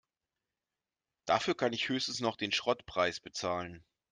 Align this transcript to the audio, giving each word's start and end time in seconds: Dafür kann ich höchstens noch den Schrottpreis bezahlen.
Dafür 1.25 1.53
kann 1.55 1.73
ich 1.73 1.87
höchstens 1.87 2.21
noch 2.21 2.35
den 2.35 2.51
Schrottpreis 2.51 3.19
bezahlen. 3.19 3.85